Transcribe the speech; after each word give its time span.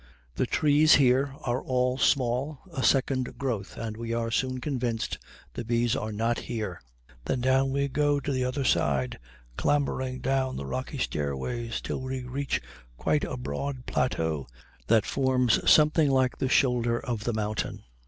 The 0.33 0.47
trees 0.47 0.95
here 0.95 1.35
are 1.43 1.61
all 1.61 1.95
small, 1.99 2.57
a 2.73 2.81
second 2.81 3.37
growth, 3.37 3.77
and 3.77 3.95
we 3.95 4.13
are 4.13 4.31
soon 4.31 4.59
convinced 4.59 5.19
the 5.53 5.63
bees 5.63 5.95
are 5.95 6.11
not 6.11 6.39
here. 6.39 6.81
Then 7.25 7.39
down 7.39 7.69
we 7.69 7.87
go 7.87 8.15
on 8.15 8.33
the 8.33 8.43
other 8.43 8.63
side, 8.63 9.19
clambering 9.57 10.19
down 10.19 10.55
the 10.55 10.65
rocky 10.65 10.97
stairways 10.97 11.79
till 11.81 12.01
we 12.01 12.23
reach 12.23 12.59
quite 12.97 13.23
a 13.25 13.37
broad 13.37 13.85
plateau 13.85 14.47
that 14.87 15.05
forms 15.05 15.69
something 15.69 16.09
like 16.09 16.39
the 16.39 16.49
shoulder 16.49 16.99
of 16.99 17.25
the 17.25 17.33
mountain. 17.33 17.83